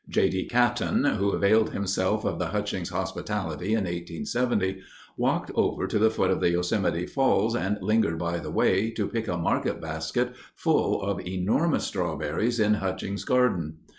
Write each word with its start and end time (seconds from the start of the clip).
J. 0.09 0.29
D. 0.29 0.47
Caton, 0.47 1.03
who 1.03 1.29
availed 1.29 1.69
himself 1.73 2.25
of 2.25 2.39
the 2.39 2.47
Hutchings 2.47 2.89
hospitality 2.89 3.73
in 3.73 3.81
1870, 3.83 4.81
"walked 5.15 5.51
over 5.53 5.85
to 5.85 5.99
the 5.99 6.09
foot 6.09 6.31
of 6.31 6.39
the 6.39 6.49
Yosemite 6.49 7.05
Falls 7.05 7.55
and 7.55 7.77
lingered 7.81 8.17
by 8.17 8.39
the 8.39 8.49
way 8.49 8.89
to 8.89 9.07
pick 9.07 9.27
a 9.27 9.37
market 9.37 9.79
basket 9.79 10.33
full 10.55 11.03
of 11.03 11.19
enormous 11.21 11.83
strawberries 11.85 12.59
in 12.59 12.73
Hutchings' 12.73 13.25
garden." 13.25 13.75